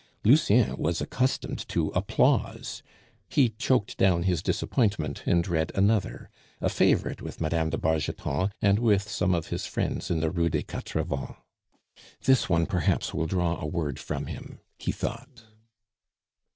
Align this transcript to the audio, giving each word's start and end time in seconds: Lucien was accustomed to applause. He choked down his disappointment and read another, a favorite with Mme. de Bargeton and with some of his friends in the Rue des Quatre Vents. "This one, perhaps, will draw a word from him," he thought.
Lucien 0.23 0.75
was 0.77 0.99
accustomed 0.99 1.69
to 1.69 1.89
applause. 1.89 2.81
He 3.29 3.49
choked 3.49 3.97
down 3.97 4.23
his 4.23 4.41
disappointment 4.41 5.21
and 5.27 5.47
read 5.47 5.71
another, 5.75 6.31
a 6.59 6.69
favorite 6.69 7.21
with 7.21 7.39
Mme. 7.39 7.69
de 7.69 7.77
Bargeton 7.77 8.49
and 8.63 8.79
with 8.79 9.07
some 9.07 9.35
of 9.35 9.49
his 9.49 9.67
friends 9.67 10.09
in 10.09 10.19
the 10.19 10.31
Rue 10.31 10.49
des 10.49 10.63
Quatre 10.63 11.03
Vents. 11.03 11.35
"This 12.23 12.49
one, 12.49 12.65
perhaps, 12.65 13.13
will 13.13 13.27
draw 13.27 13.61
a 13.61 13.67
word 13.67 13.99
from 13.99 14.25
him," 14.25 14.59
he 14.79 14.91
thought. 14.91 15.43